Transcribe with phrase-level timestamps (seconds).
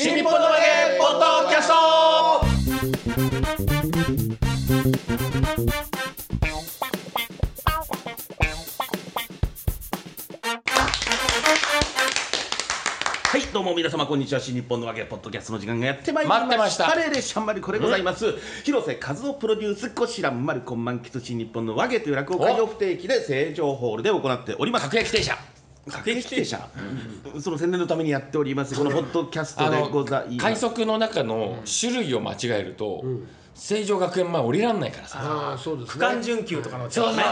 [0.00, 0.62] 新日本のわけ
[0.96, 1.74] ポッドキャスト。
[1.74, 2.40] は
[13.38, 14.40] いどうも皆様こんにちは。
[14.40, 16.46] 新日本のわけポッドキャストの時間がやってまいりました。
[16.46, 16.86] 待ってました。
[16.86, 24.84] カレーでシャンマリこれございます、広瀬和夫プロデュースこしらんまるこん満喫新日本のわけという落語会を不定期で成城ホールで行っております。
[24.84, 25.36] 各駅停車
[25.88, 26.68] 各駅停車、
[27.40, 30.38] その宣伝のためにやっておりますこのポッドキャストでございます。
[30.38, 33.04] 快速の中の種類を間違えると、
[33.58, 35.18] 成城学園前降りらんないからさ。
[35.20, 37.14] ああそうです区ね間準急とかのそうそう。
[37.14, 37.24] この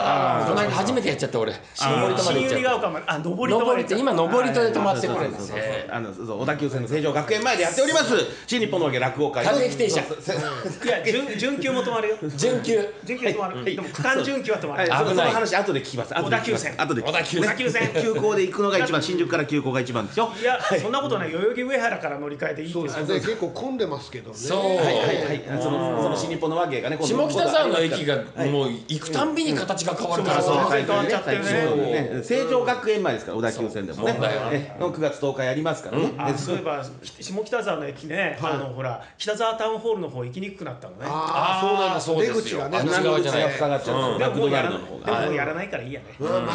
[0.58, 1.52] 間初めてやっちゃった俺。
[1.74, 3.64] 新森とまで新百合ヶ行っちゃっ丘まであ上りた。
[3.64, 8.14] 上りって今上りとで止まってくるんですそうそうそうよあのそう小田急線の成城学園前でやっております。
[8.46, 9.44] 新日本のわけ落語会。
[9.44, 10.02] 各駅停車。
[10.02, 10.86] そうそう。
[10.86, 12.16] いや準準急も止まるよ。
[12.36, 12.74] 準急
[13.04, 15.26] 準急止まる、でも区間準急は止まる、はい、その危ない。
[15.26, 16.14] その話後で聞きます。
[16.14, 16.74] 小田急線。
[16.76, 17.42] 後で小田急線。
[17.42, 17.90] 小田急線。
[18.02, 20.32] 急行で行くのが一番新宿から急行が一番ですよ。
[20.40, 21.32] いや、そんなことない。
[21.32, 24.36] 代々木上原から乗り換えていいそうですよ結構混んでますけどね。
[24.36, 24.58] そう。
[24.58, 25.62] はいはいはい。
[25.62, 30.42] そのその新日本のわけがね下北沢の駅がはいもう行くたんびに形が変わるから。
[30.42, 31.76] そうさそう変わっちゃってるねそう。
[31.76, 34.12] ね成城学園前ですから小田急線でもね。
[34.12, 34.20] そう。
[34.20, 36.38] 問題はえの9月10日やりますからね。
[36.38, 36.84] そういえば
[37.20, 41.06] 下北沢の駅ね、あのほら北沢タウンホールの方行きにくくなったのね。
[41.06, 42.68] ああそうなんですそうですよ。
[42.68, 44.18] 出口がねあっち側じゃない。
[44.18, 46.28] でももうやらないでももうやらないからいいやね、うん。
[46.28, 46.52] まあまあ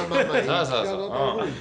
[0.47, 1.11] まあそうそうそう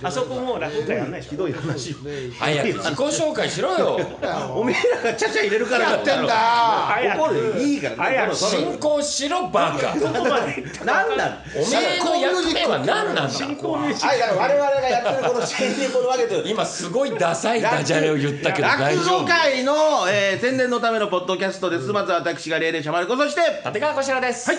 [0.02, 4.00] あそこもう落語会やんないひどい話ね早く自己紹介しろよ。
[4.54, 5.90] おめえらがちゃちゃ入れるから。
[5.90, 6.34] やってんだ。
[6.34, 7.18] 早く。
[7.20, 9.98] ここでいいから早く進行しろバカ。
[9.98, 10.62] どこまで。
[10.62, 11.16] 行ったなん？
[11.16, 13.28] なんおめえの役目は何なんだ？
[13.28, 16.48] 進行ミュージッはい、だから我々がやってるこの新日本のわけという。
[16.48, 19.20] 今すごいダサいダジャレを言ったけど大落丈夫？
[19.22, 19.74] 語会の、
[20.10, 21.86] えー宣伝のためのポッドキャストです。
[21.92, 24.50] まずは私が霊霊しゃまる子そして、立川こちらです。
[24.50, 24.58] はい。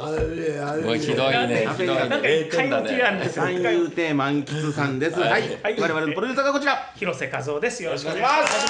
[0.00, 1.64] あれひどいね。
[1.64, 3.44] なんか0一回点だも気があるんねですよ。
[3.46, 5.18] 三遊亭満喫さんです。
[5.18, 5.60] はい、はい。
[5.60, 5.80] はい。
[5.80, 6.92] 我々のプロデューサーがこちら。
[6.94, 7.82] 広瀬和夫です。
[7.82, 8.68] よろしくお願いします。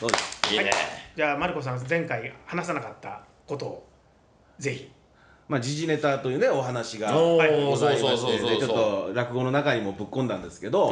[0.00, 0.54] そうです。
[0.54, 3.86] いいねじゃあマルコさん前回話さなかったことを
[4.58, 4.90] ぜひ。
[5.46, 7.36] まあ時事ネタというねお話がご
[7.76, 10.90] ざいましてでちょっと落語の中にもぶっ込んだんですけど、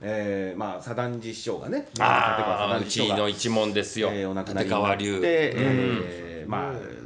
[0.00, 4.10] えーまあ左團次師匠がね、ああう立川左團次師匠がちの一門ですよ。
[4.12, 5.20] えーお亡くなり立になって、川流。
[5.24, 6.99] えーまあ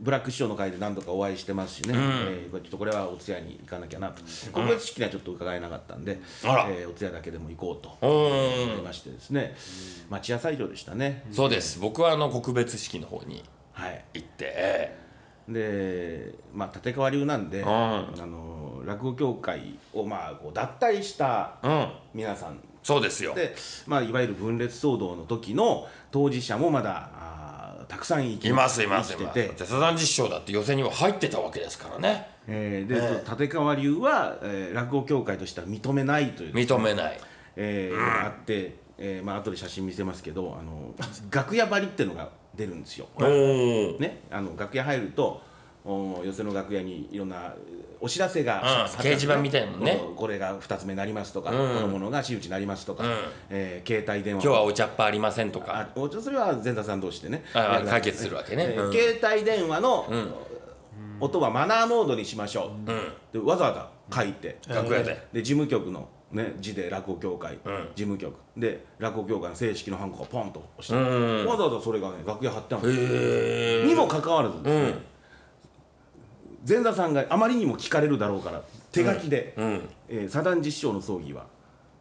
[0.00, 1.96] ブラック師匠の会で何度かお会いしてますしね、ん。
[1.96, 4.22] えーちょっとこれはお通夜に行かなきゃなと、
[4.52, 9.56] 告別式にはちょっと伺えなかったんで、えーお通夜だけでも行こうとう思いんましてですね、
[10.10, 11.78] 町屋斎場でしたね、そうです。
[11.80, 14.04] 僕はあの告別式の方にはい。
[14.14, 14.52] 行って。
[14.56, 14.98] え
[15.48, 17.66] でまあ立川流なんで、ん。
[17.66, 21.88] あの落語協会をまあこう脱退したえうん。
[22.14, 22.60] 皆さん。
[22.82, 23.34] そうですよ。
[23.34, 23.54] で、
[23.86, 27.10] まあ、いわゆる分裂騒動の時の当事者もまだ
[27.88, 29.64] たくさん生きいますいますいます。
[29.66, 32.28] サザン実証だって予選には入ってたわけですからね。
[32.46, 37.20] えーで、立川流は、えー落語協会としては認めないという、認めない。
[37.56, 40.94] えーがあって、えーまあ後で写真見せますけどあの
[41.30, 43.08] 楽屋張りっていうのが出るんですよ。
[43.98, 45.40] ね、あの楽屋入るとお
[45.84, 47.54] 寄席の楽屋にいろんな
[48.00, 50.00] お知らせが、掲示板みたいなのね。
[50.16, 51.74] これが2つ目になりますとか、うん。
[51.74, 53.10] このものが真打ちになりますとか、うん。
[53.50, 54.42] えー携帯電話。
[54.42, 57.42] 今日はお茶っ葉ありませんとあかおそれは前座さん同士でね。
[57.52, 58.74] 解決するわけね。
[58.92, 60.34] 携帯電話の、ん。
[61.20, 63.12] 音はマナーモードにしましょう、うん。
[63.32, 65.26] でわざわざ書いて、楽屋で。
[65.32, 67.56] で事務局の、ね、字で落語協会、ん。
[67.56, 68.36] 事務局。
[68.56, 71.46] で落語協会の正式のハンコがポンと押して、うん。
[71.46, 73.20] わざわざそれがね楽屋貼ってあるんですよ。
[73.20, 75.02] へえにもかかわらずですね、うん
[76.66, 79.88] 前座さんがあまりにも聞かれるだろうから手書きで、うん。
[80.08, 81.46] えー、左團実証の葬儀は、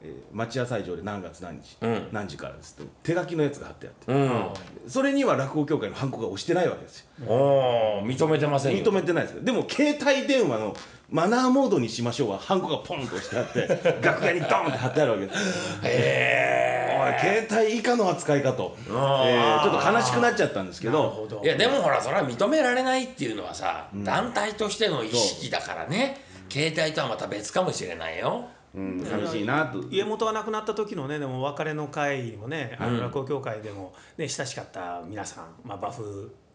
[0.03, 2.07] えー、町屋斎場で何月何日、うん。
[2.11, 4.49] 何時からですと手書きのやつが貼ってあって、うん。
[4.87, 8.03] それには落語協会のハンコが押してないわけですよ。
[8.05, 8.83] 認めてませんよ。
[8.83, 9.41] 認めてないですよ。
[9.41, 10.75] でも携帯電話の
[11.09, 15.79] マナーモードにしましょうはハンコがポンと押してあって 楽屋にドンって貼ってあるわけです。
[15.83, 21.27] へおい携帯以下の扱いかと、えーちょっと悲しくなっちゃったんですけど。
[21.43, 26.25] いやでもほらそれは認められないっていうのはさ、団体としての意識だからね。
[26.49, 29.83] 携帯とはまた別かもしれないようん、寂しいなと。
[29.89, 36.03] 家元が亡くなった時のねでもお別れの会にもね、あの落語協会でも、ね、親しかった皆さん、まあ、馬風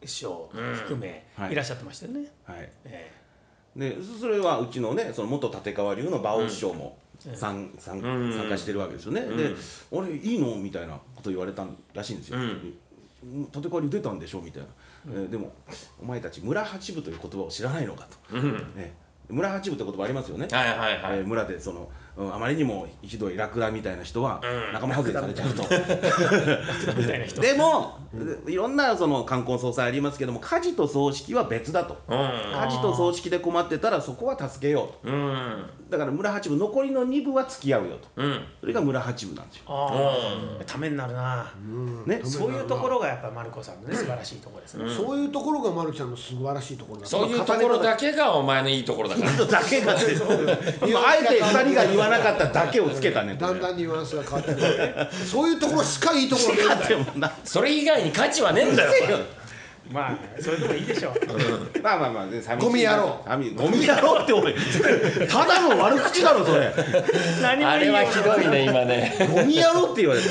[0.04, 1.52] 師匠含め、はい。
[1.52, 2.30] い、らっしゃってましたよね。
[2.44, 2.70] はい。
[2.84, 3.12] え
[3.76, 6.98] でそれはうちのねその元立川流の馬王師匠も
[7.34, 8.32] 参,、参ん。
[8.32, 9.54] 参加してるわけですよね、で
[9.90, 12.74] 「俺いいの?」みたいなこと言われたらしいんですよ、うん。
[13.54, 14.68] 立川流出たんでしょみたいな、
[15.12, 15.52] えーでも
[16.00, 18.52] お前たち村八部という言葉を知らないのかと、うん。
[18.76, 18.94] ね
[19.28, 24.40] 村八部って言葉ありますよね、はいはいはい、えー村でそのうんあまりにもひどいラクダみたいな人は
[24.72, 25.62] 仲間外れされちゃうと。
[25.62, 27.40] みたいな人。
[27.42, 27.98] でも
[28.46, 31.96] いろんなその冠婚葬祭ありますけども家事と葬式は別だと。
[32.08, 32.18] うん。
[32.18, 35.12] 家事と葬式で困ってたらそこは助けようと。
[35.12, 35.64] うん。
[35.88, 38.08] だから村八部残りの2部は付き合うよと。
[38.16, 38.44] うん。
[38.60, 39.64] それが村八部なんですよ。
[40.66, 41.50] ためになるな。
[42.06, 42.20] ね。
[42.24, 44.84] そういうところがやっぱマルコさんのね素晴らしいところですね。
[44.90, 49.32] そういうところがマルキさんの素晴らしいところだそういうところだけがお前のいいところだから。
[49.46, 50.12] だけがって
[50.86, 53.36] 今あえて2人が言わなかっただけをつけたね。
[53.38, 55.08] だんだんニュアンスが変わってくる。
[55.26, 57.04] そういうところしかいいところねえんだよ。
[57.04, 57.32] でもな。
[57.44, 59.18] それ以外に価値はねえんだよ
[59.92, 61.82] まあそれでもいいでしょう。
[61.82, 63.22] まあまあまあ、ね、寂しいゴミ野郎。
[63.26, 64.54] 寂ゴミ野郎っておい。
[65.28, 66.72] ただの悪口だろそれ。
[67.42, 67.80] 何もいい。
[67.80, 69.14] れはひどいね今ね。
[69.34, 70.28] ゴミ野郎って言われた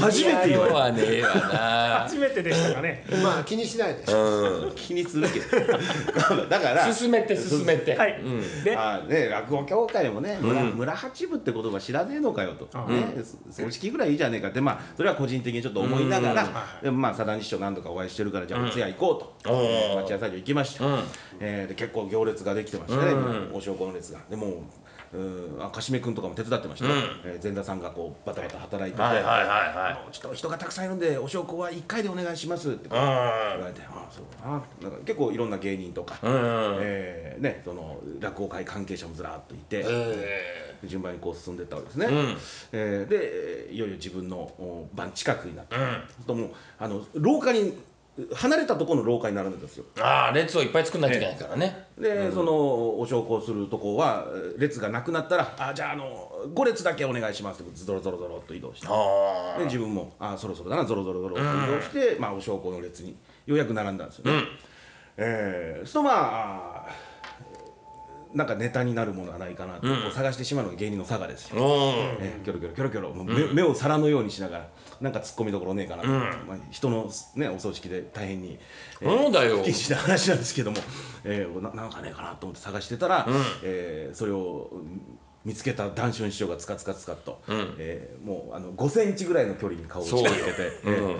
[0.00, 3.04] 初めて言われたはねえわな初めてでしたかね。
[3.22, 4.04] まあ気にしないで。
[4.12, 4.74] うん。
[4.74, 6.46] 気にするけど。
[6.48, 7.94] だから進めて進めて。
[7.96, 8.20] はい。
[8.64, 10.70] であね、落語協会もね、村うん。
[10.70, 12.96] 村八部って言葉知らねえのかよと、うん。
[12.96, 13.14] ね、
[13.50, 16.84] 葬式ぐらいいいじゃねえかって、まあ、それは個人的にちょっと思いながら、うん。
[16.84, 19.50] でもまあ、佐田師匠何度かお会いしてるから、じゃあ、お通夜行こうと、
[20.02, 21.02] 町屋祭場行きました、うん。
[21.40, 23.50] えーで結構行列ができてましてね、うん。
[23.54, 24.20] お証拠の列が。
[24.30, 24.50] でもう
[25.16, 26.86] うんあかしめ君とかも手伝ってました。
[26.88, 27.00] よ、うん。
[27.24, 36.38] えー前田さんがこうバタバタ働いてて、はいはいはちょっと人がたくさんいるんで、お証拠は1回でお願いしますって言われて、ああ、そうだな、なんか結構いろんな芸人とか、うんうん
[36.80, 42.36] えーね、その落語会関係者もずらっといて、え順番にこう進んでいったわけですね、うん。
[42.72, 46.24] えーでえーいよいよ自分のお番近くになって、うん。
[46.26, 47.76] ともうあの廊下に
[48.32, 49.84] 離れたところの廊下に並んでたんですよ。
[50.00, 51.86] ああ列をいっぱい作んないといけないからね。
[51.98, 52.52] で、その
[53.00, 58.86] お焼香するとこはえー列がなくなったら「あじゃああの5列だけお願いします」ってゾロゾロゾロっと移動して。
[58.88, 63.16] あで自分もあそろそろだなゾロゾロゾロっと移動して、まあ、お焼香の列に
[63.46, 64.48] ようやく並んだんですよね、うん。
[65.16, 67.13] えー、するとまあ
[68.34, 71.56] なんかネタになるものはないかなと、探してしまうのが芸人の差がですよ、
[72.20, 74.68] えーキョロキョロキョロキョロもう目,、目を皿のようにしながら
[75.00, 76.18] なんか突っ込みどころねえかなと、うん。
[76.18, 78.58] まあ、人の、ね、お葬式で大変に、
[79.00, 79.06] え
[79.62, 80.78] 不謹慎な話なんですけども、
[81.24, 83.34] えー、ななんかねえかなと思って探してたら、うん。
[83.62, 87.74] えーそれをうん見つけた談春師匠がつかつかつかっと、うん。
[87.78, 91.10] えーもうあの5センチぐらいの距離に顔を近づけて、えーうん。
[91.10, 91.18] お前も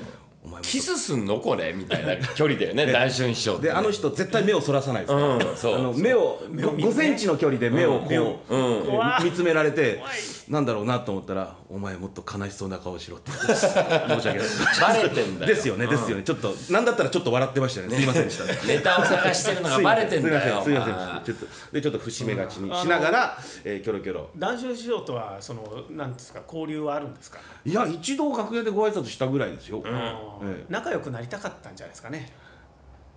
[0.63, 1.73] キスすんのこれ？
[1.73, 2.87] みたいな 距離だよね。
[2.87, 3.69] 談春師匠ってね。
[3.69, 5.19] であの人絶対目をそらさないですか。
[5.19, 6.95] ら、うんあの目を目を見るね。
[6.95, 8.07] 5センチの距離で目をこ
[8.51, 8.63] う、うん
[8.95, 10.03] えー見つめられて
[10.49, 13.31] なんだろうなと思ったら「お前もっと悲しそうな顔しろ」って。
[13.41, 14.39] 申し訳ない。
[14.81, 15.55] バレてんだよ。
[15.55, 16.23] ですよねですよね。
[16.23, 17.97] ちょっとなんだったらちょっと笑ってましたよね。
[17.97, 18.59] すいませんでしたね。
[18.67, 20.63] ネタを探してるのがバレてんだよ。
[20.63, 20.95] すいません。
[20.95, 21.35] すいお前ません。
[21.35, 24.29] ちょっとでちょっと節目がちにしながら、えーキョロキョロ。
[24.37, 29.81] 談春師匠とはそのなんですか交流はあるんですか、いや一度楽屋でご挨拶したぐらいですよ、ん。
[29.87, 30.34] ええ
[30.69, 32.31] 仲良くなりたかったんじゃないですかね。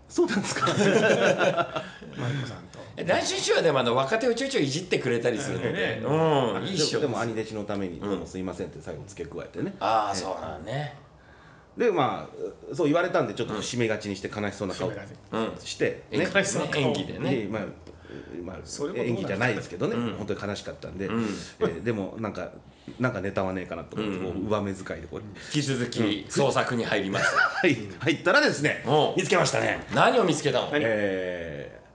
[0.10, 0.68] そうなんですか？
[0.72, 0.74] マ
[2.30, 2.80] リコさんと。
[3.06, 5.74] 談春師匠はでもあの若手をちょいちょいいじってくれたりするので。
[5.74, 6.64] ねうん。
[6.64, 7.02] いいっしょ。
[7.02, 10.96] でも兄弟子のために「どうもすいません」って最後付け加えてね、ああそうなんね。
[11.76, 12.28] でま
[12.72, 14.90] あそう言われたんでちょっと締めがちにして悲しそうな顔
[15.64, 16.82] して、演ね悲しそうな顔。
[16.82, 17.36] 演技でね。
[17.44, 17.64] でまあ
[18.44, 18.58] まあ
[18.96, 20.18] 演技じゃないですけどね、うん。
[20.18, 21.24] 本当に悲しかったんで、うん。
[21.60, 22.50] えーでもなんか
[23.00, 27.36] なんかネタはねえかなと思って、こう上目遣いでこう、引き続き創作に入ります。
[27.36, 27.76] はい。
[28.00, 28.90] 入ったらですねう。
[28.90, 29.86] ん見つけましたね。
[29.94, 30.70] 何を見つけたの？
[30.74, 31.88] えー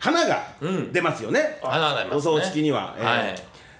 [0.00, 0.92] 花がうん。
[0.92, 2.16] 出ますよね、花が出ますね。
[2.16, 3.34] お葬式には、えーはい。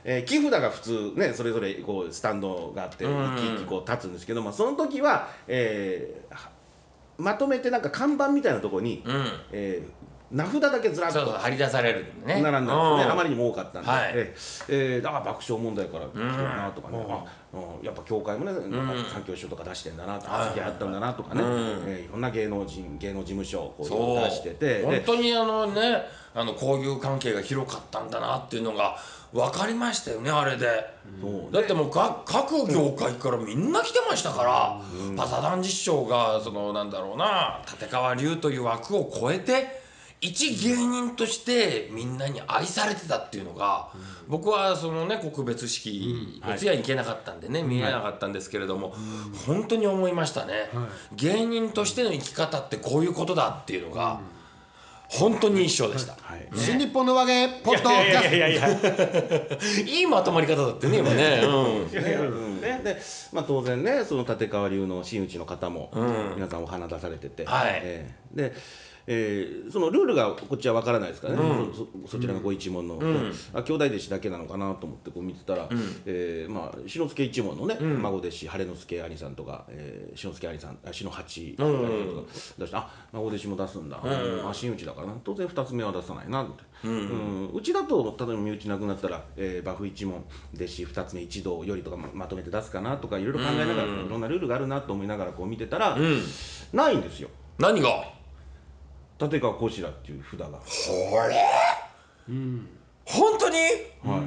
[0.05, 3.35] えー木札が普通ねそれぞれこうスタンドがあってうん。
[3.37, 6.51] 一気一気こう立つんですけど、まあ、その時は、えーは
[7.19, 9.27] まとめてなんか看板みたいなところに、うん。
[9.53, 9.91] えー
[10.31, 11.25] 名札だけずらっと。
[11.25, 12.43] 張り出されるね。
[12.43, 13.13] 並んだんですね、うん。
[13.13, 14.13] あまりにも多かったんで、はい。
[14.15, 16.99] えーえーだから爆笑問題から来てるなとかね、
[17.55, 17.87] うん。
[17.87, 20.49] やっぱ協会もね、なんか環境省とか出してんだなとか、はい。
[20.51, 21.49] 付き合ったんだなとかね、うん。
[21.87, 23.85] えーいろんな芸能人芸能事務所出
[24.31, 24.83] してて。
[24.83, 26.03] 本で当にあのね
[26.35, 28.97] あの交友関係が広かったんだなっていうのが
[29.33, 30.67] 分かりましたよねあれで。
[31.53, 34.81] だってもうか各業界からみんな来てましたから、
[35.17, 39.88] パサダン実証がそのなんだろうな立川流という枠を超えて
[40.21, 43.89] 一芸人としてみんなに愛されてたっていうのが、
[44.27, 48.95] 僕はそのね告別式、お通夜に行けなかったんでね、見えなかったんですけれども、
[49.47, 50.71] 本当に思いましたね、
[51.15, 54.21] 芸人としての生き方ってこういうことだっていうのが、
[55.09, 56.49] 本当に一緒でした、はい。
[56.55, 58.71] 新日本の和芸ポッドいやいやキャスいやいやい
[59.87, 59.99] や。
[60.01, 61.91] いいまとまり方だってね今ね、うん。
[61.91, 63.01] いやいやうんでで、
[63.33, 66.35] まあ、当然ねその立川流の真打ちの方も、うん。
[66.35, 67.81] 皆さんお花出されてて、はい。
[67.83, 68.55] えーで、
[69.11, 71.41] えーそのルールがこっちは分からないですからね、
[71.73, 73.33] そそそちらがご一門の、ん。
[73.55, 75.69] あ兄弟弟子だけなのかなと思ってこう見てたら、
[76.05, 81.71] えーまあ、志の輔一門のね、孫弟子晴之助兄さんとか、えー、志の輔兄さんあ志の八とか
[82.59, 85.15] 出して、あ孫弟子も出すんだ、あ真打ちだからな。
[85.25, 86.45] 当然2つ目は出さないな。
[86.45, 87.51] って、うん。
[87.55, 90.25] うちだと例えば身内なくなったら、えー、馬風一門
[90.55, 96.23] 弟子2つ目一同よりとかままとめて出すかなとかいろいろ考えながら、いろんなルールがあるなと思いながらこう見てたら、うん。
[96.73, 97.31] ないんですよ。
[97.59, 98.18] 何が？
[99.21, 100.47] 立川こしらっていう札が。
[100.49, 100.59] こ
[101.29, 101.37] れ？
[103.05, 103.57] 本当に？
[103.57, 104.21] はい。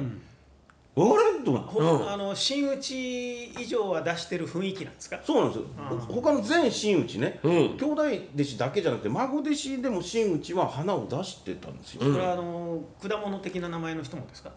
[0.94, 1.44] あれ？
[1.44, 5.18] と思あの真打ち以上は出してる雰囲気なんですか？
[5.24, 5.66] そうなんですよ。
[6.08, 7.52] 他の全真打ちね、うん。
[7.78, 8.02] 兄弟
[8.34, 12.00] 弟子だけじゃなくて孫弟子でも真打ちは花を出してたんですよ。
[12.02, 14.50] これはあの果物的な名前の人もですか？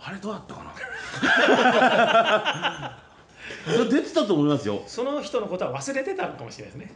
[0.00, 0.72] あれどうだったかな？
[3.90, 4.82] 出てたと思いますよ。
[4.86, 6.94] その人のことは忘れてたのかもしれないですね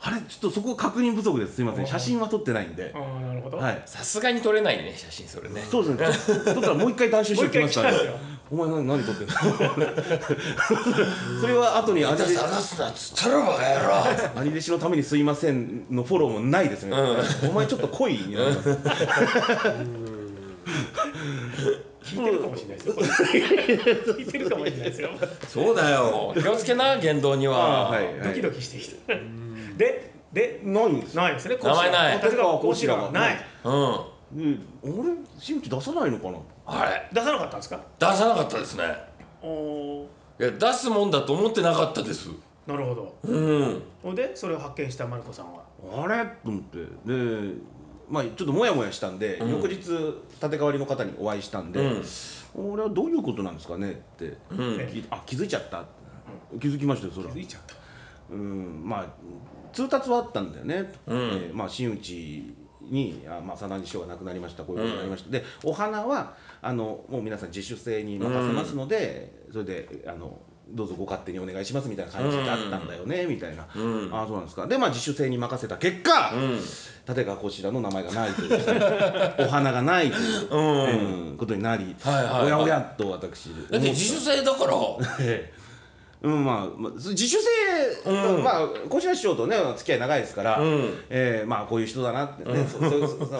[0.00, 0.20] あれ？
[0.20, 1.54] ちょっとそこ確認不足です。
[1.56, 1.86] すみません。
[1.86, 2.92] 写真は撮ってないんで。
[2.94, 3.82] ああなるほど、はい。
[3.86, 5.62] さすがに撮れないね写真それね。
[5.70, 6.44] そうです。
[6.44, 6.54] ね。
[6.54, 7.82] 撮ったらもう一回断種してきました。
[7.84, 7.90] ね。
[8.48, 9.32] お前何何撮ってんの？
[11.40, 13.80] それは後に兄弟子探すなっつったらバカ野
[14.34, 14.40] 郎。
[14.42, 16.96] 兄弟子のためにすいませんのフォローもないですね、
[17.48, 18.68] お前ちょっと濃いになります。
[22.04, 22.94] 聞いてるかもしれないですよ。
[24.14, 25.10] 聞いてるかもしれないですよ。
[25.48, 26.32] そうだよ。
[26.40, 28.94] 気をつけな言動には、はいドキドキしてきた
[29.76, 31.22] ででないんですよ。
[31.22, 32.20] ないですね名前ない。
[32.22, 33.10] 立川こうしらが。
[33.10, 33.36] ない。
[33.64, 34.58] うん。
[34.58, 36.38] で俺新内出さないのかな？
[36.66, 37.08] あれ。
[37.12, 37.80] 出さなかったんですか？
[37.98, 38.84] 出さなかったですね。
[39.42, 40.04] おー。
[40.40, 42.28] いや出すもんだと思ってなかったです。
[42.66, 43.16] なるほど。
[43.22, 43.82] うん。
[44.02, 45.62] ほんでそれを発見したマルコさんは？
[46.04, 46.24] あれ？
[46.24, 46.78] と思って。
[47.06, 47.54] で
[48.08, 49.50] まあちょっとモヤモヤしたんで、うん。
[49.50, 52.04] 翌日立て替わりの方にお会いしたんで、うん。
[52.72, 55.06] 俺はどういうことなんですかねって、うん。
[55.10, 55.84] あ気づいちゃった、
[56.60, 57.32] 気づきましたよそれは。
[57.32, 57.74] 気づいちゃった。
[58.30, 59.06] うんまあ
[59.72, 61.18] 通達はあったんだよね、うん。
[61.18, 64.62] えーまあ真打ちにあ、まあ、左南師匠が亡くなりました。
[64.64, 74.10] こういうことになりました、でお花はあのもう皆さん自主性に任せますので、それであのどうぞご勝手にお願いしますみたいな感じだったんだよね、みたいな、うん。
[74.12, 74.66] ああそうなんですか。
[74.66, 76.60] でまあ自主性に任せた結果、うん。
[77.08, 81.30] 立川こちらの名前がないという お花がないという、うん。
[81.30, 82.44] うんことになり、はいはいはい。
[82.44, 84.72] おやおやっと私だって自主性だから。
[85.20, 85.56] ええ
[86.22, 87.48] うんまあ、まあ、自主性、
[88.06, 88.42] うん。
[88.42, 90.94] まあ小白師匠とね付き合い長いですから、うん。
[91.10, 92.52] ええまあこういう人だなってね、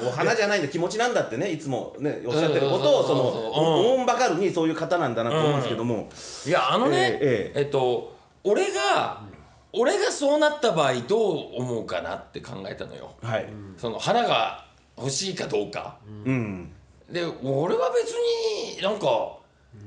[0.07, 4.07] お花じゃないんだ気持ちなんだってねいつもねおっしゃってることをそのうん。
[4.07, 6.09] ばかるにそういう方なんだなと思うんですけども、
[6.47, 8.15] いやあのねえええっと
[8.45, 9.23] 俺が
[9.73, 13.15] 俺がそうなった場合どう思うかなって考えたのよ。
[13.23, 14.65] はい、その花が
[14.97, 15.99] 欲しいかどうか。
[16.25, 16.73] うん、
[17.11, 19.37] で俺は別になんか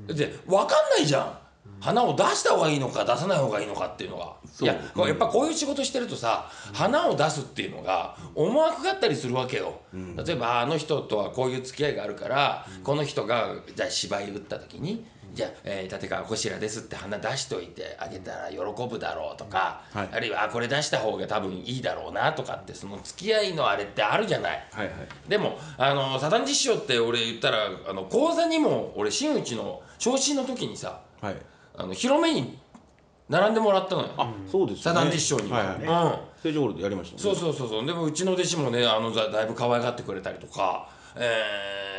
[0.06, 1.38] で分かんないじゃん
[1.80, 4.36] 花を出した方がいいのか出さない方がいいのかっていうのが。
[4.60, 9.80] いややっぱこういう仕事してるとさ花を出すっていうのが思惑があったりするわけよ、
[10.26, 18.58] 例えばあの人とはこういう付き合いがあるから、この人がじゃあ芝居打った時にじゃあ、えー立川こしらですって花出しといてあげたら喜
[18.88, 20.08] ぶだろうとか、はい。
[20.12, 24.66] あるいはあこれ出した方が多分いいだろうなとかってその付き合いのあれってあるじゃない。
[24.72, 24.94] はいはい。
[25.28, 31.36] でもあのサタン実証って俺言ったらあの講座にも俺真打ちの昇進の時にさはい
[31.80, 32.58] あの広めに
[33.28, 34.08] 並んでもらったのよ。
[34.16, 35.76] あそうですサタン実証には、はいはい。
[35.76, 35.84] うん。
[36.38, 37.22] ステージホールでやりましたね。
[37.22, 37.86] そうそうそうそう。
[37.86, 41.20] でもうちの弟子もねあのだだいぶ可愛がってくれたりとか、え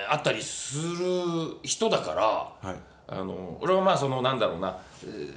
[0.07, 2.23] ーあったりする人だから
[2.69, 2.75] はい。
[3.07, 5.33] あの俺はまあそのなんだろうな、えー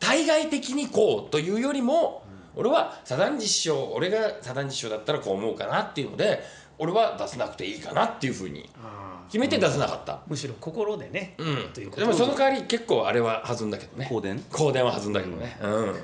[0.00, 2.24] 対外的にこうというよりも、
[2.56, 6.42] 俺はサダン実証俺がサダン実証だったらこう思うかなっていうので
[6.78, 11.56] 俺は出さなくていいかなっていうふうにあー決めて出さなかった、むしろ心でね、うん。
[11.72, 12.02] ということ。
[12.02, 14.38] でもその代わり結構あれは弾んだけどね香典？
[14.50, 15.94] 香典は弾んだけどね、うん。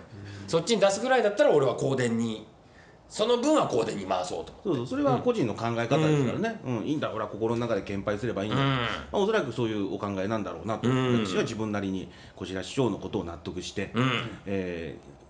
[0.48, 2.46] そっちに出すぐらいだったら俺は香典に
[3.08, 4.52] その分は香典に回そうと。
[4.62, 4.86] そうそう。
[4.86, 6.76] それは個人の考え方ですからね、うん。
[6.84, 7.10] いいんだ。
[7.12, 8.66] 俺は心の中で献杯すればいいんだ、うん。
[8.66, 8.78] ま
[9.12, 11.24] あ、おそらくそういうお考えなんだろうなと、うん。
[11.26, 14.10] 私は自分なりに小白師匠のことを納得して、うん。
[14.46, 15.20] えー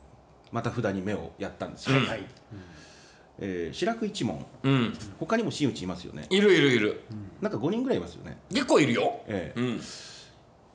[0.52, 2.26] また札に目をやったんですよ、うんはい
[3.40, 4.44] えー白く一門。
[4.62, 4.96] うん。
[5.18, 6.26] 他にも真打ちいますよね。
[6.30, 7.00] いるいるいる。
[7.40, 8.38] なんか5人ぐらいいますよね。
[8.50, 9.60] 結構いるよ、ええ。
[9.60, 9.80] うん、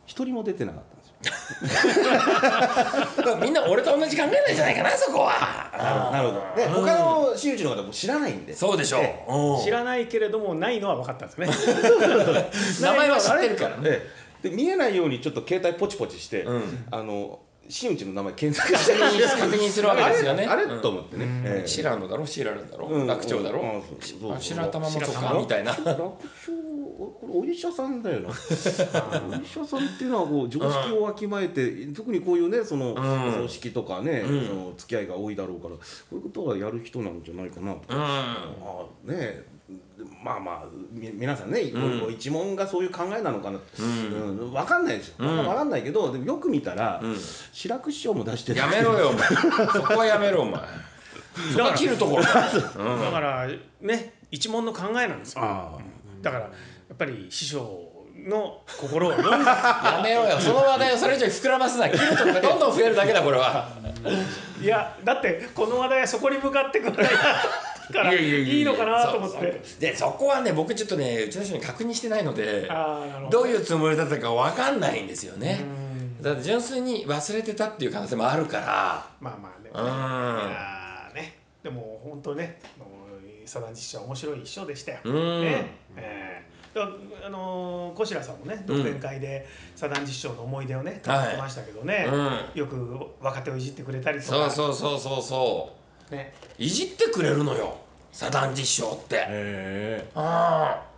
[0.06, 1.16] 一人も出てなかったんですよ。
[3.42, 5.72] みんな俺と同じ考えないんじゃないかなそこは。
[6.12, 6.44] なるほど。
[6.56, 8.54] で他の真打ちの方も知らないんで。
[8.54, 9.26] そうでしょう、え。
[9.30, 9.64] うん。
[9.64, 11.48] 知らないけれどもないのは分かったんですね。
[12.82, 13.82] 名前は知ってるからね。
[13.86, 14.08] え
[14.44, 14.50] え。
[14.50, 16.86] で見えないようにちょっと携帯ポチポチして、うん。
[16.92, 18.94] あの真打ちの名前検索して
[19.42, 20.46] 確認するわけですよね。
[20.46, 21.68] あれと思ってね、ええ。
[21.68, 22.26] 白野だろ？
[22.26, 23.08] 白良だろ、うん。
[23.08, 24.40] 楽長だろ、うん。
[24.40, 25.30] 白玉もと白玉。
[25.30, 25.72] かみたいな。
[25.72, 26.16] 楽勝
[26.98, 28.30] これお医者さんだよな。
[28.30, 32.96] お医者さんっていうのはこう常識をわきまえて、特にこういうねそのん。
[32.96, 34.48] 葬式とかね、うん。
[34.48, 35.80] その付き合いが多いだろうからこ
[36.14, 37.98] ういうことはやる人なんじゃないかなと、うん。
[37.98, 39.55] あね
[40.24, 44.40] まあまあみ皆さんね、う一問がそういう考えなのかな、うん。
[44.42, 45.38] うん、分かんないですよ、ん。
[45.38, 47.18] 分かんないけどでもよく見たら、うん。
[47.52, 48.60] 志らく師匠も出してる。
[48.60, 49.28] やめろよお前。
[49.28, 50.62] そこはやめろお前。
[51.54, 52.24] そこは切るところ。
[52.24, 53.48] だだから
[53.82, 55.44] ね一門の考えなんですよ。
[55.44, 55.78] あ
[56.22, 56.50] だからや
[56.94, 57.86] っぱり師匠
[58.28, 60.40] の心を読んで やめろよ。
[60.40, 63.70] その話題をそれ以上に膨らますな切るところがどんどん増えるだけだこれは。
[64.62, 66.98] いやだってこの話題はそこに向かってくる
[67.94, 69.62] からいやいのかなと思って。
[69.80, 72.70] でそこはね僕ちょっとねうちの人に確認してないので
[73.32, 73.42] ど。
[73.42, 75.64] どういうつもりだったか分かんないんですよね。
[76.22, 79.08] だから純粋に忘れてたっていう可能性もあるから。
[79.20, 79.70] まあまあね。
[79.74, 79.84] うん。
[79.84, 81.38] いやーね。
[81.64, 82.60] でも本当ね
[83.46, 85.42] サダン実師は面白い師匠でしたよ、うん。
[85.42, 85.76] ね。
[85.96, 87.26] えー。
[87.26, 92.60] あのー小白さんもね独演会でサダン実師匠の思い出をね語ってましたけどね、うん。
[92.60, 96.34] よく若手をいじってくれたりとそうかそうそうそうそうね。
[96.58, 97.78] いじってくれるのよ。
[98.12, 99.16] サダン実証って。
[99.16, 100.96] へえああ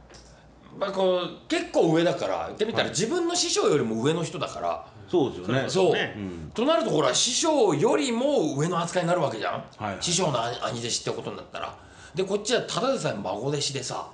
[0.78, 2.92] まあこう結構上だから言ってみたらはい。
[2.92, 5.66] 自分の師匠よりも上の人だから、そうですよね。
[5.68, 6.14] そう、ね。
[6.16, 6.52] うん。
[6.54, 11.78] となるとほら師匠よりも上の扱いになるわけじゃん、はいはい師匠の兄兄弟子ってことになったら。
[12.16, 14.10] でこっちはただでさえ孫弟子でさ、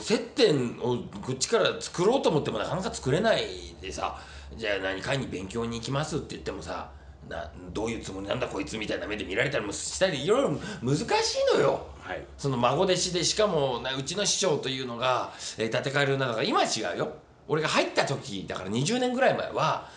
[0.00, 4.18] 接点をこっちから作ろうと思ってもなかなか作れないでさ。
[4.56, 6.90] じゃあ何会に勉強に行きますって言ってもさ
[7.28, 10.50] などういうつもりなんだこいつみたいな目で見られたりもしたりいろいろ
[10.82, 11.06] 難しい
[11.54, 11.86] のよ。
[12.00, 17.12] はいその孫弟子でしかもなうちの師匠というのが、えー、立て替えるなだから今は違うよ
[17.48, 19.88] 俺が入った時だから20年ぐらい前は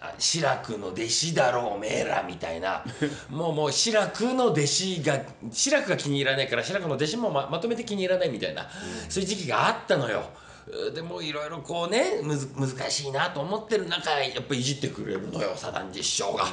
[0.00, 2.84] あ志らくの弟子だろうおめえらみたいな
[3.28, 8.68] もうもう志らくの弟子が志らくが気に入らないから志らくの弟子もままとめて気に入らないみたいな、
[9.08, 10.30] そういう時期があったのよ。
[10.68, 16.44] うでもいろいろこうねむず難しいなと思ってる中やっぱいじってくれるのよ左団実証が。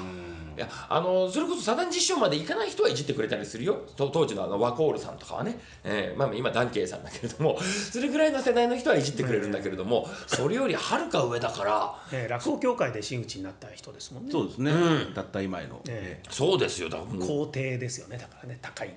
[0.55, 3.81] いやあのそれこそ左団実証まで行かない人はいじってくれたりするよ。
[3.95, 7.59] と当時のあのワコールさんとかはね、えーまあ、今ダンケイさんだけれども。
[7.91, 11.95] それぐらいの世代の人はいじってくれるんだけれどもそれよりはるか上だから。
[12.11, 14.31] えー落語協会で真打ちになった人ですもんね。
[14.31, 15.13] そうですね、うん。
[15.13, 16.29] たった今への、ええ。
[16.29, 18.93] そうですよだから皇帝ですよねだからね高い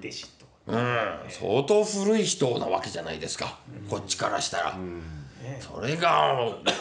[0.00, 3.58] 弟子と、うん、相当古い人なわけじゃないですか、
[3.90, 6.38] こっちからしたら、ねそれが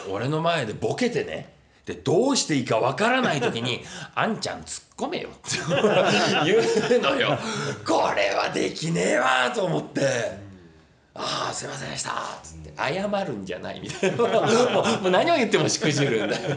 [0.10, 1.52] 俺の前でボケてね。
[1.86, 3.84] でどうしていいかわからない時に
[4.16, 5.58] 「あんちゃん突っ込めよ」っ て
[6.46, 7.38] 言うのよ。
[7.86, 10.02] これはできねえわと思って
[11.14, 14.16] 「ああすいませんでした」っつって謝るんじゃないみたいな。
[14.72, 16.56] もうもう何を言ってもしくじるんだよ。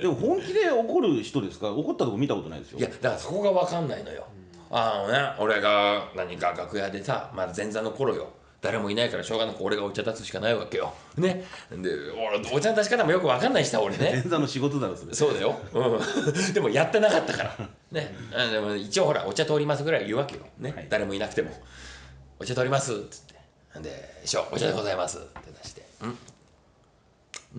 [0.00, 1.68] でも本気で怒る人ですか？
[1.72, 2.78] 怒ったとこ見たことないですよ。
[2.78, 4.26] いやだからそこが分かんないのよ、
[4.70, 8.32] あのね俺が何か楽屋でさまだ前座の頃よ。
[8.62, 10.92] 誰もいないからしょうがなく俺がお茶出すしかないわけよ。
[11.16, 11.44] ね。
[11.70, 14.10] で俺お茶の出し方もよく分かんないしさ俺ね。
[14.12, 15.14] 前座の仕事だろそれ。
[15.14, 16.00] そうだよ、うん、
[16.52, 17.56] でもやってなかったから。
[17.92, 18.14] ね。
[18.34, 20.72] あでも一応ほらお茶通りますぐらい言うわけよ、ね。
[20.74, 20.86] はい。
[20.88, 21.50] 誰もいなくても
[22.40, 23.36] 「お茶通ります」っつって。
[23.80, 26.18] で「師匠お茶でございます」って出して「ん。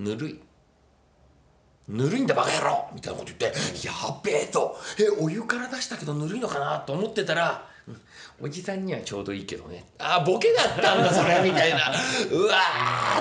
[0.04, 0.40] ぬるい」
[1.88, 2.90] ぬるいんだバカ野郎！
[2.94, 8.02] みたいなこと言って「やっべえ」と「えお湯から出したけどぬるいのかな?」と思ってたらうん
[8.42, 9.86] おじさんにはちょうどいいけどね。
[9.98, 11.92] あボケだったんだそれみたいな。
[12.32, 12.56] うわ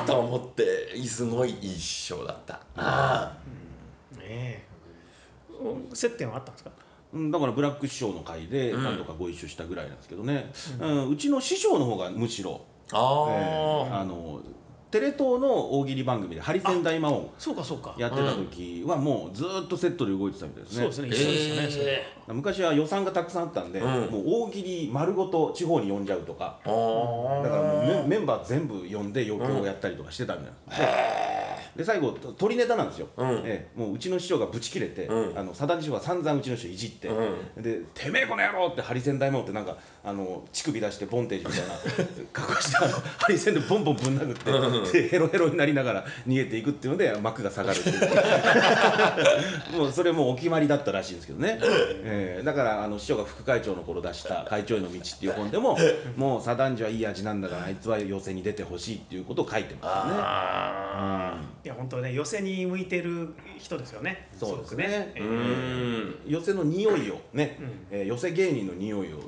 [0.02, 2.60] ーと思ってすごいいい師匠だった。
[2.76, 3.32] あ
[4.12, 4.64] ねえ。
[5.62, 6.70] うん接点はあったんですか？
[7.14, 11.08] うんだからブラック師匠の会で何度かご一緒したぐらいなんですけどね、うん。
[11.10, 12.60] うちの師匠の方がむしろ、
[12.92, 14.40] ああえーあの
[14.90, 20.82] テレ東の大喜利番組で「ハリセン大魔王そうかそうか」やってた時はもうずーっとセットで動いてたみたいですね。
[20.82, 21.08] そうですね。
[21.08, 21.84] 一緒でしたね、それ。
[22.28, 23.86] え昔は予算がたくさんあったんで、うん。
[24.10, 26.58] もう大喜利丸ごと地方に呼んじゃうとか。
[26.64, 30.54] だからもうメメンバー全部呼んで余興をやったりとかしてたんだよ、
[31.76, 33.28] で最後と鳥ネタなんですよ、うん。
[33.44, 33.78] ええ。
[33.78, 35.38] もううちの師匠がブチ切れて、うん。
[35.38, 41.74] あの佐田師匠が散々うちの師匠いじって、うで「てめえこの野郎!」ってハリセン大魔王ってなんかあの乳首出してボンテージみたいな
[42.32, 47.96] 格好してハリセンでボンボンぶん殴って、でヘロヘロになりながら逃げていくっていうので幕が下がるっていう。
[49.76, 52.44] もうそれもうお決まりだったらしいんですけどね、ええ。
[52.44, 55.76] だからあの師匠が副会長の頃出した「会長への道」っていう本でも
[56.16, 60.22] もう左男児はいい味なんだからあいつは寄席に出てほしいっていうことを書いてますよね。
[61.76, 64.28] 本当ね寄せに向いてる人ですよね。
[64.38, 65.12] そうですね。
[65.14, 66.28] ーうえー。
[66.28, 67.86] ん寄席の匂いをね、うん。
[67.90, 69.20] えー寄席芸人の匂いを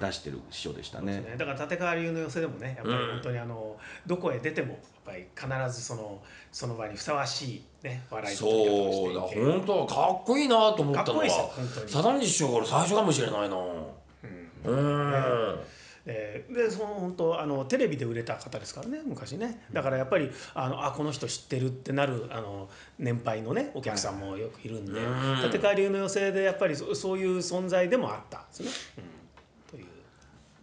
[0.00, 1.20] 出してる師匠でしたね。
[1.20, 1.34] ね。
[1.36, 11.90] だから立川流の寄せでもねやっぱり本当にあの、どこへ出てもやっぱり必ずそのその場にふさわしいね笑いそうだ本当かっこいいなと思ったのかっこいいですよは本当に。
[11.90, 13.56] サダンジ師匠から最初かもしれないな。
[13.56, 14.74] うん。
[14.74, 15.60] うん
[16.06, 19.64] えーでその本当あのテレビで売れた方ですからね昔ね。
[19.72, 25.00] だからやっぱりあのあこの人知ってるってなるあの年配のねお客さんもよくいるんで
[25.44, 28.38] 立川流の寄席でやっぱりそそういう存在でもあった。
[28.38, 28.70] んですね。
[28.98, 29.86] うん、とい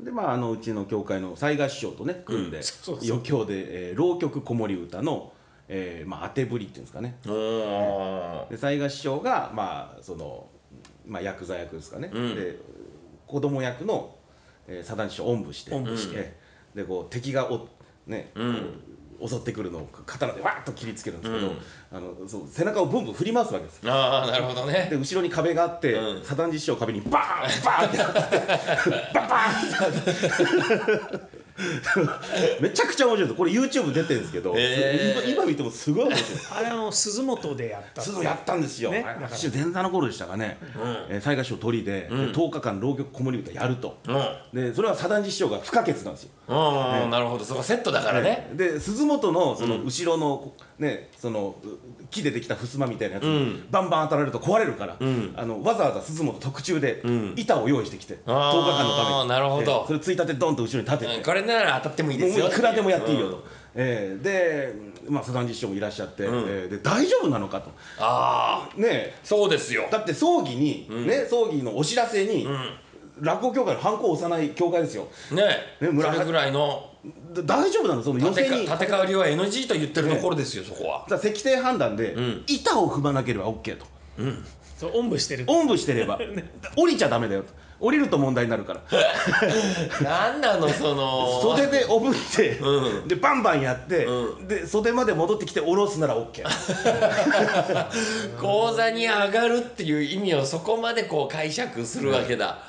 [0.02, 0.06] う。
[0.06, 2.62] でまああのうちの教会の雑賀師匠とね組んで、
[3.08, 5.34] 余興で、えー浪曲子守歌の、
[5.68, 7.18] えーまあ、当てぶりっていうんですかね。
[8.50, 10.48] で雑賀師匠がまあその、
[11.06, 12.58] まあ、ヤクザ役ですかね、で
[13.26, 14.16] 子供役の、
[14.70, 15.74] えー、左団師匠をおんぶして。
[15.74, 16.16] おんぶして。
[16.16, 16.78] えー。
[16.78, 17.68] でこう敵がお
[18.08, 21.52] ね、こう襲ってくるのを刀でわーっと切りつけるんですけど、
[21.92, 24.88] あのそう背中をブンブン振り回すわけですああなるほどね。
[24.90, 26.22] で後ろに壁があって、うん。
[26.22, 27.98] 左団師匠を壁にバーンバーンって
[29.14, 31.39] バン バーンって
[32.62, 35.32] めちゃくちゃ面白いですこれ YouTube 出てるんですけど、へー。
[35.32, 36.40] 今今見てもすごい面白い。
[36.58, 38.02] あれあの鈴本でやった。
[38.02, 39.06] すぐやったんですよ、ね
[39.54, 40.58] 前座の頃でしたかね、
[41.10, 44.62] えー、雑賀師匠鳥で,、で10日間浪曲子守歌やると、うん。
[44.62, 46.30] でそれは左団師匠が不可欠なんですよ。
[46.48, 47.44] うんなるほど。
[47.44, 48.50] そこセットだからね。
[48.54, 51.68] で鈴本のその後ろの、ねそのう
[52.10, 54.98] 木でできた襖みたいなやつに、バンバン当たられると壊れるから、
[55.36, 57.04] あのわざわざ鈴本特注で
[57.36, 59.30] 板を用意してきて、10日間のために。
[59.30, 59.72] なるほど。
[59.72, 62.48] えーそれついたてドンと後ろに立てて、うんこれなら当たってもいいですよ。
[62.48, 64.74] いくらでもやっていいよと、えーで、
[65.08, 67.72] まあ、左団師匠もいらっしゃって、えーで大丈夫なのかと。
[68.00, 69.88] ああねそうですよ。
[69.92, 72.48] だって葬儀に、ね葬儀のお知らせに、
[73.22, 75.08] 落語協会のハンコを押さない協会ですよ。
[75.32, 75.44] ね
[75.82, 76.86] ね村それぐらいの。
[77.34, 78.04] だ大丈夫なの？
[78.04, 78.66] その寄せに。
[78.68, 81.06] か立て替わりは NG と言ってるところですよそこは。
[81.10, 82.44] だから石庭判断で、ん。
[82.48, 83.86] 板を踏まなければ OK と。
[84.78, 85.46] そうおんぶしてる。
[85.48, 86.20] おんぶしてれば。
[86.76, 88.82] 降りちゃダメだよと降りると問題になるから。
[90.04, 91.42] なんなのその。
[91.42, 96.44] 袖でおぶって、うでバンバンやって、うで袖まで戻ってきて下ろすなら OK
[98.40, 102.60] 講座に上がるっていう意味をそこまでこう解釈するわけだ、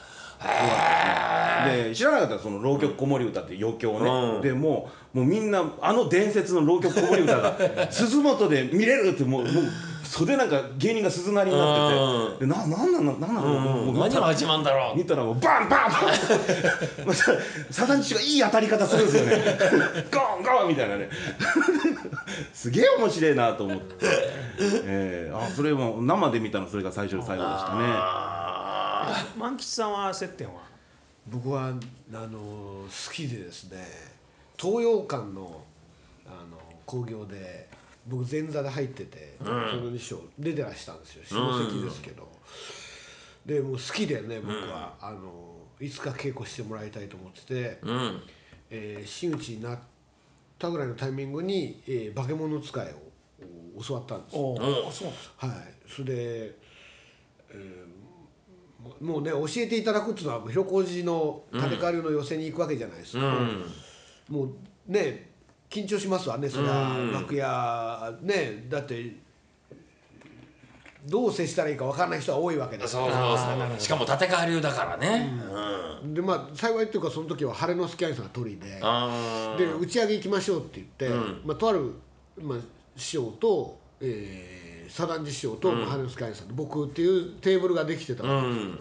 [0.42, 4.42] へで知らなかったその浪曲子守歌って余興ね、うん。
[4.42, 7.58] でもうもうみんなあの伝説の浪曲子守歌が
[7.90, 9.64] 鈴本で見れるってもうもう
[10.10, 14.96] 袖なんか芸人が鈴なりになってて、でななんなのなんなの、もう見たら何が始まんだろう。
[14.98, 17.14] 見たらもうバンバンバン。
[17.70, 20.06] サダンチがいい当たり方するんですよね。
[20.10, 21.10] ゴンゴンみたいなね。
[22.52, 24.06] すげえ面白いなと思って、
[24.58, 26.66] えー、あそれも生で見たの。
[26.66, 27.84] それが最初で最後でしたね。
[27.84, 30.54] あ万吉さんは接点は？
[31.28, 32.38] 僕はあの
[32.88, 33.78] 好きでですね
[34.58, 35.62] 東洋館の
[36.26, 37.68] あの興行で
[38.06, 41.24] 僕前座で入ってて、その師匠出てらしたんですよ。
[41.24, 42.28] 下関ですけど、
[43.46, 48.22] でもう好きでね僕は、あのいつか稽古してもらいたいと思ってて、ーうん。
[48.70, 49.78] えー真打ちになっ
[50.58, 52.96] たぐらいのタイミングに、えー化け物使いを
[53.76, 54.54] お教わったんですよ。
[55.36, 55.50] はい、
[55.88, 56.54] それで、
[57.50, 58.00] えー
[58.80, 63.64] ももうね教えていただくっていうのは広小路の立川流の寄席に行くわけじゃないですか、うん。
[64.28, 64.50] もう
[64.86, 65.29] ね
[65.70, 67.12] 緊張しますわねそれは、うん。
[67.12, 68.66] 楽屋ね。
[68.68, 69.16] だって
[71.06, 73.80] どう接したらいいか分からない人は多いわけですそうそうそう。
[73.80, 75.33] しかも立川流だからね。
[76.02, 78.80] うん、でまあ幸いっていうかその時は晴れの助兄さんが鳥で。
[78.83, 81.42] あで打ち上げ行きましょうって言って、うん。
[81.46, 81.92] まあ、とある、
[82.42, 82.59] まあ、
[82.96, 88.78] 師匠と、えー、左團次師匠と、まあ、晴れの助兄さんと僕っていうテーブルができてたうわけん。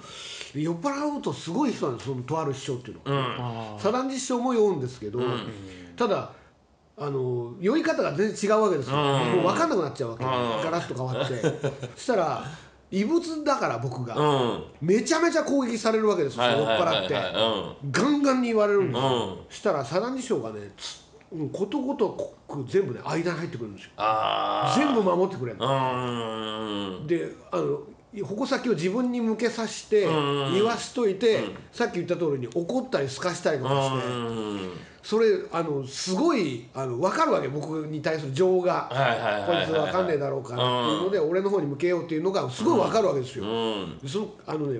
[0.55, 3.75] で酔っ払うとすごい人なんですそのとある師匠っていうのうは。
[3.75, 5.19] ん左團次師匠も酔うんですけど、
[5.95, 6.33] ただ
[6.99, 9.01] あの酔い方が全然違うわけですよ、うん。
[9.03, 10.27] もう分かんなくなっちゃうわけ、ん。
[10.27, 11.35] ガラッと変わって。
[11.95, 12.43] そしたら
[12.91, 14.63] 異物だから僕が、うん。
[14.81, 19.37] めちゃめちゃ攻撃されるわけですよ、酔っ払って、はガンガンに言われるんですよ、うん。
[19.49, 20.59] そしたら左團次師匠がね
[21.53, 23.91] ことごとく全部ね間に入ってくるんですよ。
[23.97, 25.63] あ全部守ってくれるで
[27.51, 27.81] あの
[28.23, 30.53] 矛先を自分に向けさせてうん。
[30.53, 34.71] 言わしといて、さっき言った通りに怒ったりすかしたりとかして、うん。
[35.03, 39.67] それあのすごいあの分かるわけ僕に対する情が、はいはいはいこはいい。
[39.67, 43.45] つ分かんねえだろうからっていうので、俺の方に向けようっていうのがすごい分かるわけですよ。
[43.45, 43.99] うん。
[44.05, 44.79] そのあのね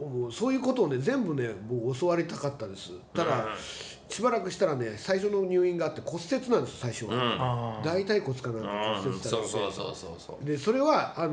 [0.00, 2.92] もうそういうことをね全部ね僕教わりたかったです。
[3.12, 3.48] ただ、
[4.10, 7.86] しばらくしたらね最初の入院があって骨折なんです最初は、あー。
[7.86, 8.68] 大腿骨かなんか
[8.98, 10.44] うん骨折したんですそうそうそうそうそう。
[10.44, 11.32] でそれはあの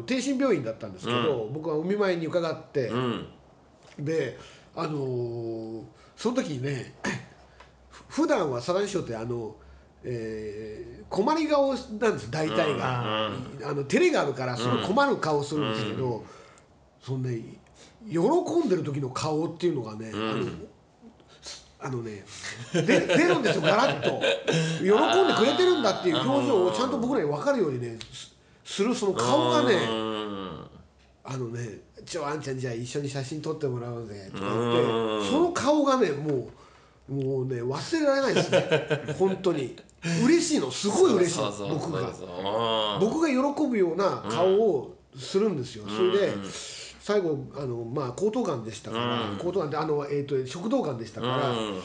[0.00, 3.26] ー定心病院だったんですけど、僕はお見舞いに伺って、うん。
[3.98, 4.38] で
[4.76, 5.82] あのー
[6.16, 6.94] その時にね
[8.08, 9.56] ふ普段は貞師匠ってあの、
[10.04, 13.30] えー困り顔なんです大体が、あ
[13.72, 16.22] の照れがあるからすごい困る顔するんですけど、
[17.00, 17.40] そのね
[18.10, 20.44] 喜んでる時の顔っていうのがね、あの
[21.80, 22.24] あのね
[22.72, 24.20] で出るんですよガラッと。
[24.78, 30.66] 喜んでくれてるんだっていう表情をちゃんと僕らに分かるようにねすするその顔がねうん。
[31.24, 36.48] あのね「ちょあんちゃんじゃあ一緒に写真撮ってもらおうぜ」とか言ってその顔がねも
[37.08, 39.14] うもうね忘れられないですね。
[39.18, 39.76] 本当に。
[40.24, 40.70] 嬉しいの。
[40.70, 42.12] すごい嬉しい僕が。
[43.00, 46.32] 僕が喜ぶような顔をするんですよ、それで
[47.08, 51.80] 最後あのまあ喉頭がんでしたから、喉頭がんってあの、えー、と食道がんでしたから、うん。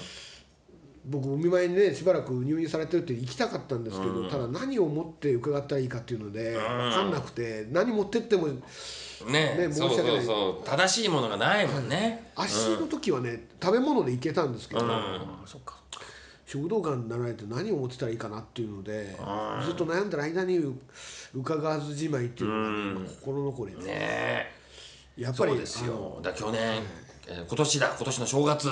[1.06, 8.54] 僕お見舞いにねしばらく入院されてるって行きたかったんですけど、ただ何を持って伺ったらいいかっていうので分かんなくて何持ってってもね
[9.28, 10.06] ね申し訳ない。
[10.06, 15.78] そうそうそう正しいものがないもんね、足の時はね食べ物で行けたんですけど、あそっか。
[16.46, 19.16] 食道がんになられて何を持ってたらいいかなっていうので
[19.66, 20.76] ずっと悩んでる間にう
[21.34, 24.62] 伺わずじまいっていうのが、ね、心残りで、ね
[25.17, 26.19] やっぱりそうですよ。
[26.21, 26.82] だ去年、
[27.28, 27.93] えー今年だ。
[27.95, 28.69] 今年の正月、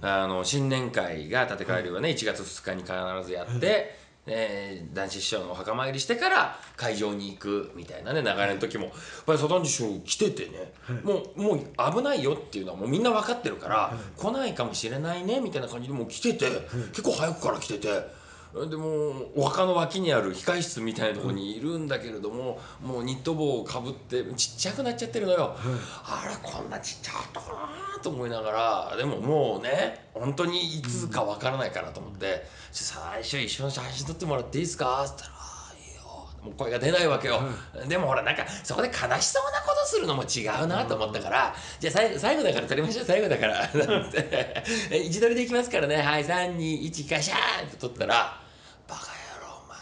[0.00, 8.92] あの新年会が立川流はね1月2日に必ずやって、えー男子師匠のお墓参りしてから会場に行くみたいなね流れの時もやっ
[9.26, 11.58] ぱり佐藤師匠来ててね、もうもう
[11.94, 16.46] 危ないよっていうのはもうみんな分かってるから、来ないかもしれないねみたいな感じでもう来てて、
[16.92, 18.23] 結構早くから来てて。
[18.54, 25.56] でもお墓の脇にある控室みたいなところにいるんだけれども、もうニット帽をかぶってちっちゃくなっちゃってるのよ、
[26.04, 27.50] あれこんなちっちゃかったか
[27.96, 36.02] なと思いながらでももうね本当にいつかわからないかなと思って「ちょ最初一緒に写真撮ってもらっていいですか?」っつったらあ「いいよ」
[36.44, 37.42] もう声が出ないわけよ、
[37.88, 44.64] でもほらなんかそこで悲しそうなことするのも違うなと思ったから「じゃあ最後最後だから撮りましょう最後だから」なんて。
[44.92, 45.96] え「位置取りでいきますからね。
[45.96, 48.40] はい321カシャーン」って撮ったら
[48.86, 49.00] 「バカ
[49.40, 49.78] 野郎お前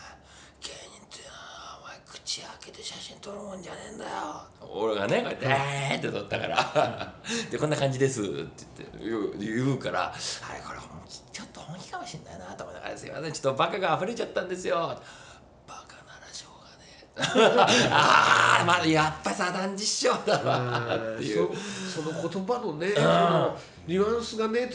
[0.60, 1.34] 芸人ってな
[1.82, 2.48] お前口開
[3.22, 4.10] けて写真撮るもんじゃねえんだよ」
[4.74, 7.14] 俺がねこうやって「えー」って撮ったから
[7.50, 10.78] 「でこんな感じです」って言って言う言うからあれこれ
[11.32, 14.76] ちょっと本気かもしんないなと思いながら「すいませんちょっとバカが溢れちゃったんですよ」
[15.66, 17.88] バカならしょうがねえ。
[17.92, 21.50] ああまあやっぱ左団実証だわっていう。
[21.54, 24.68] そその言葉のね、そのニュアンスがね伝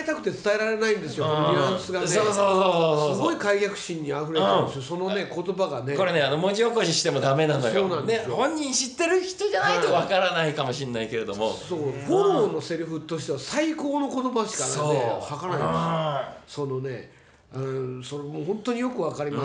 [0.00, 2.06] えたくて伝えられないんですよ、ニュアンスがね。
[2.06, 3.14] そうそうそうそう。
[3.14, 5.96] すごい解釈心にあふれてるんですよ、そのね言葉がね。
[5.96, 7.72] これねあの文字起こししてもダメなのよ。
[7.72, 11.78] そうなんね、本人知ってる人じゃないとわからないかもしれないけれども、そう。
[11.78, 15.24] フォローのセリフとしては最高の言葉しかねそう。
[15.24, 16.66] 吐かないんですよ。
[16.66, 17.18] そのね
[17.50, 19.42] うん、それもう本当によくわかりま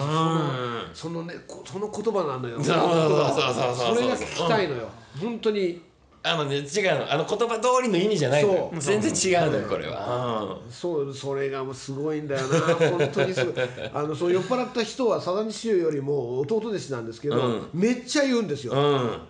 [0.94, 2.62] す、そのそのねこその言葉なのよ。
[2.62, 3.96] そうそうそうそうそう。
[3.96, 4.90] それが聞きたいのよ。
[5.22, 5.82] 本当に
[6.26, 7.12] あのね違うの。
[7.12, 8.70] あの言葉通りの意味じゃないのよ。
[8.74, 8.80] そう。
[8.80, 12.60] 全然違うのよこれは、そうそれがもうすごいんだよな。
[12.76, 13.54] 本当にすごい。
[13.94, 18.74] あのそう酔っ払った人は佐々木師匠よりも弟弟子なんですけど、めっちゃ言うんですよ、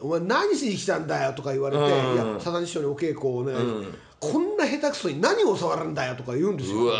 [0.02, 3.54] お前何しに来たんだよ」とか言われて「いや佐々木師匠にお稽古をね、
[4.32, 6.92] こんな下手くそに何を教わるんだよ」とか言うんですよ。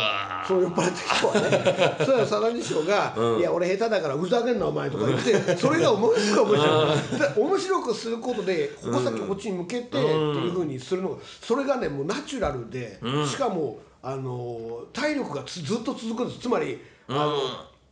[0.46, 1.96] そう酔っ払った人はね。
[1.98, 16.40] そしたら佐々木師匠が「いや俺下手だからふざけんなお前」とか言ってそれが面白い面白面白くすることで矛先こっちに向けてっていうふうにするのがそれがねもうナチュラルでしかもあの体力がつずっと続くんです。
[16.40, 17.36] つまりあの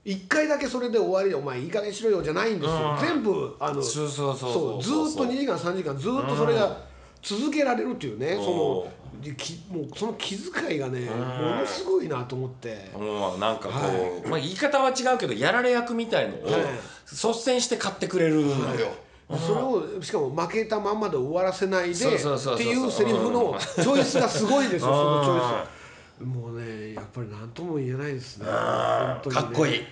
[0.04, 2.96] 一回だけそれで終わりで「お前いい加減にしろよ」じゃないんですよ。
[3.00, 6.76] 全部あのそうずーっと2時間3時間ずーっとそれが
[7.22, 8.34] 続けられるっていうね。
[8.34, 9.01] そのき
[9.70, 12.90] もうその気遣いがねものすごいなと思って。
[12.96, 16.62] もうなんかこう、まあ、言い方は違うけどやられ役みたいのをはい。
[17.10, 18.44] 率先して買ってくれる。
[18.44, 18.88] のよ、
[19.38, 26.24] それをしかも負けたまんまで終わらせないでっていうセリフのチョイスがすごいですよそのチョイス。
[26.24, 28.46] もうねやっぱり何とも言えないですね。
[28.46, 28.52] ね。
[28.52, 29.84] かっこいい、はい。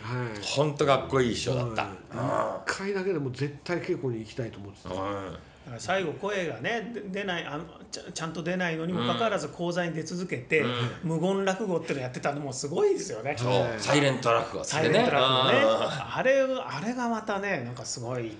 [0.42, 2.70] ほんとかっこいい衣装だった、はい。
[2.70, 4.94] 一回だけでも絶対稽古に行きたいと思ってた。
[4.94, 10.64] うんだから最後声がねで出ないあのちゃちゃんと出ないのにもかかわらず講座に出続けて、
[11.02, 13.34] 無言落語っていうのやってたのもすごいですよね。
[13.36, 13.66] そう。
[13.78, 15.60] サイレント落語サイレント落語ね。
[15.60, 16.16] うん。
[16.16, 18.30] あれあれがまたねなんかすごい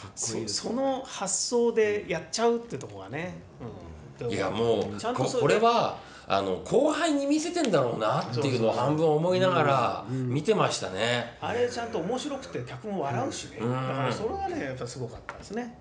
[0.00, 3.34] かっこいいですそその発想でやっちゃうってとこがね、
[4.20, 5.98] うん、でいやもうちゃんとそここれは
[6.32, 13.72] あの後輩に見せてんだろうなっていうのを半分思いながら見てましたね、あれちゃんと面白くて客も笑うしね、うん。
[13.72, 15.76] だからそれはねやっぱすごかったですね、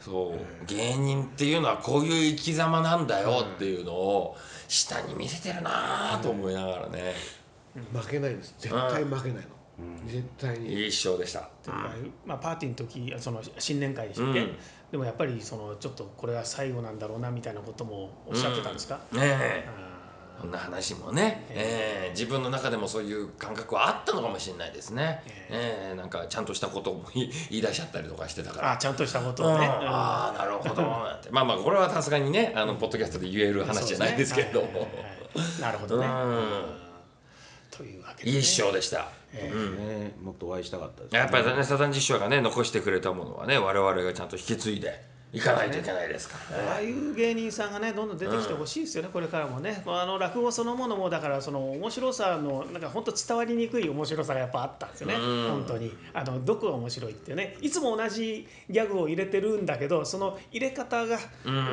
[0.00, 0.66] そう。
[0.66, 4.36] 芸人っていうのはこういう生き様なんだよっていうのを
[4.66, 7.14] 下に見せてるなと思いながらね。
[7.92, 8.56] 負けないんです。
[8.58, 9.52] 絶対負けないの。
[10.08, 10.74] 絶対に。
[10.82, 11.48] いい師匠でした。
[11.64, 11.70] で
[12.26, 14.56] まあ、パーティーの時その新年会でしたっけ、うん。
[14.90, 19.68] でもやっぱりそのちょっとこれは最後なんだろうなみたいなこともおっしゃってたんですか、ねえ。
[19.68, 19.91] あ
[20.42, 22.10] こんな話もね、ええ。
[22.10, 25.96] 自分の中でもそういう感覚はあったのかもしれないですね、ええ。
[25.96, 28.72] なんかちゃんとしたことを言い言い出しちゃったりとかしてたから。
[28.72, 29.54] あちゃんとしたことうん。
[29.54, 30.82] をね、ああなるほど。
[30.82, 34.88] なんてまあまあこれはさすがにねあのポッドキャストで言える話じゃないですけれども、はいはいは
[35.58, 35.60] い。
[35.60, 36.82] なるほどね、うん。
[37.70, 46.68] というわけで、ね、いい師匠でした、ねもっとお会いしたかったです、やっぱりねサザン実証がね残してくれたものはね我々がちゃんと引き継いで行かないといけないですからね。
[46.68, 49.82] ああいう芸人さんがねどんどん出てきてほしいですよね、これからもね。
[49.86, 55.92] まああの落語そのものもだからその面白さのなんか本当伝わりにくい面白さがやっぱあったんですよね、本当に。
[56.12, 57.56] あのどこが面白いってね。
[57.62, 61.18] いつも同じギャグを入れてるんだけどその入れ方が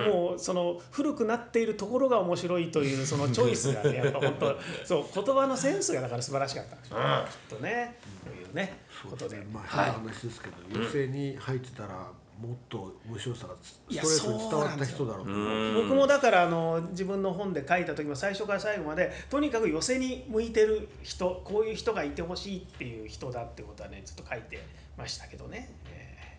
[0.07, 7.97] もうその古くなっているところが面白いというそのチョイスがね やっぱ本当そう言葉のセンスがだから素晴らしかったんですよ、きっとね。
[8.23, 9.45] というねことで。
[9.51, 12.07] まあ変な話ですけど、寄席に入ってたら
[12.39, 15.83] もっと面白さがスいやトレートに伝わった人だろうと思う。
[15.83, 24.59] 僕もだからあの自分の本で書いた時も最初から最後までとにかく寄せに向いてる人こういう人がいてほしいっていう人だってことはねずっと書いて
[24.97, 25.69] ましたけどね。
[25.91, 26.37] え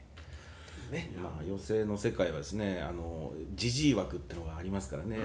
[0.91, 0.93] ー。
[0.93, 1.11] ね。
[1.23, 5.19] まあ、寄席の世界はですねあのジジイ枠ってのがありますからね、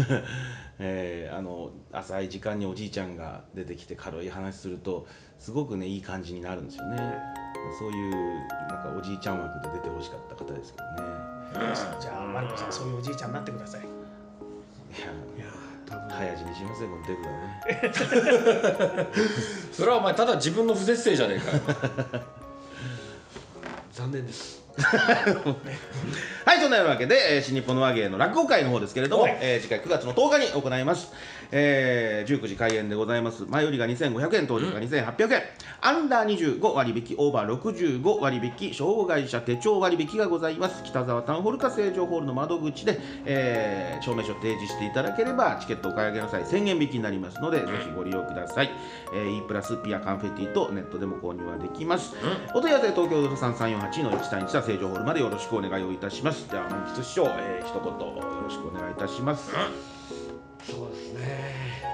[0.78, 5.06] えーあの浅い時間におじいちゃんが出てきて軽い話すると
[5.38, 7.45] すごくねいい感じになるんですよね
[7.78, 8.10] そういう
[8.68, 11.10] なんかおじいちゃん枠で出てほしかった方ですけどね。
[12.00, 13.80] じゃあマリコさんそういうおじいちゃんになってください。
[13.80, 15.52] いやいや
[15.86, 16.08] 多分。
[16.10, 19.10] 早死にしませんこのデブはね。
[19.72, 22.24] それはお前ただ自分の不節制じゃねえかよ。
[23.92, 24.65] 残念です
[26.44, 29.38] はいそんなわけで、えー新日本の和芸の落語会の方ですけれども、はい。
[29.40, 31.12] えー次回9月の10日に行います、
[31.50, 33.44] えー19時開演でございます。
[33.48, 35.42] 前売りが2500円当日が2800円、
[35.80, 40.82] アンダー25割引オーバー65割引障害者手帳割引がございます。
[40.84, 48.70] 北沢タウンホールか成城ホールの窓口で、えー証明書提示していただければチケットお買い上げの際1000円引きになりますので、ぜひご利用ください、
[49.14, 52.14] えー E プラスピアカンフェティとネットでも購入はできます、
[52.54, 56.46] お問い合わせ東京3348の1対1は成城ホールまでよろしくお願いをいたします。
[56.50, 59.52] じゃあ満喫師匠、えー、一言よろしくお願いいたします、
[60.64, 61.86] そうですね。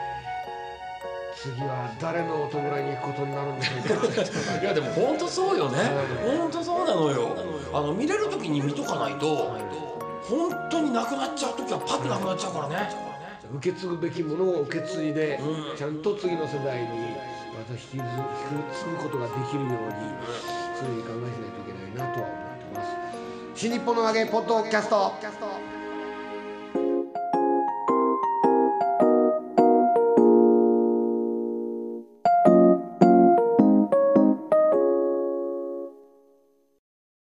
[1.37, 4.63] 次は誰のお弔いに行くことになるんでしょうか。
[4.63, 5.79] いやでも本当そうよね。
[6.39, 7.37] 本当そうなのよ。
[7.75, 9.59] あの見れる時に見とかないと
[10.23, 12.89] 本当になくなっちゃう時はパッとなくなっちゃうからね。
[13.53, 15.77] 受け継ぐべきものを受け継いで、うん。
[15.77, 16.89] ちゃんと次の世代に
[17.53, 18.07] また引き継ぐ引
[18.71, 19.77] き継ぐことができるように
[20.81, 22.52] 常に考えしないといけないなとは思ってます
[23.63, 25.72] 新日本の投げポッドキャスト。